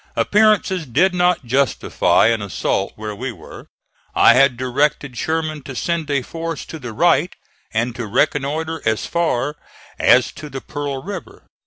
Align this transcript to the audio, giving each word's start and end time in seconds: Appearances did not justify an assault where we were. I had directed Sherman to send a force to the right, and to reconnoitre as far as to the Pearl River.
Appearances 0.15 0.87
did 0.87 1.13
not 1.13 1.45
justify 1.45 2.29
an 2.29 2.41
assault 2.41 2.93
where 2.95 3.15
we 3.15 3.31
were. 3.31 3.67
I 4.15 4.33
had 4.33 4.57
directed 4.57 5.15
Sherman 5.15 5.61
to 5.65 5.75
send 5.75 6.09
a 6.09 6.23
force 6.23 6.65
to 6.65 6.79
the 6.79 6.91
right, 6.91 7.35
and 7.71 7.95
to 7.97 8.07
reconnoitre 8.07 8.81
as 8.83 9.05
far 9.05 9.57
as 9.99 10.31
to 10.31 10.49
the 10.49 10.59
Pearl 10.59 11.03
River. 11.03 11.45